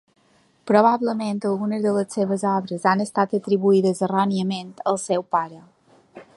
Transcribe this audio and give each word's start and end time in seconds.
Probablement 0.69 1.41
algunes 1.49 1.83
de 1.83 1.91
les 1.97 2.17
seves 2.17 2.45
obres 2.53 2.89
han 2.93 3.05
estat 3.07 3.37
atribuïdes 3.41 4.03
erròniament 4.09 4.73
al 4.93 5.01
seu 5.07 5.29
pare. 5.37 5.65